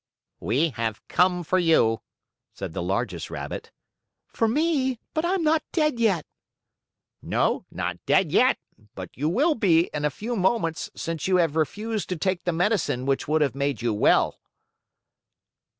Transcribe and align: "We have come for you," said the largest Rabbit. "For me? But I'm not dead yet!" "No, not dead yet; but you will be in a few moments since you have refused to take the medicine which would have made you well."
"We 0.39 0.69
have 0.71 0.99
come 1.07 1.43
for 1.43 1.59
you," 1.59 2.01
said 2.55 2.73
the 2.73 2.81
largest 2.81 3.29
Rabbit. 3.29 3.71
"For 4.33 4.47
me? 4.47 4.97
But 5.13 5.25
I'm 5.25 5.43
not 5.43 5.61
dead 5.71 5.99
yet!" 5.99 6.25
"No, 7.21 7.67
not 7.69 8.03
dead 8.07 8.31
yet; 8.31 8.57
but 8.95 9.11
you 9.15 9.29
will 9.29 9.53
be 9.53 9.91
in 9.93 10.03
a 10.03 10.09
few 10.09 10.35
moments 10.35 10.89
since 10.95 11.27
you 11.27 11.37
have 11.37 11.55
refused 11.55 12.09
to 12.09 12.15
take 12.17 12.45
the 12.45 12.51
medicine 12.51 13.05
which 13.05 13.27
would 13.27 13.43
have 13.43 13.53
made 13.53 13.83
you 13.83 13.93
well." 13.93 14.39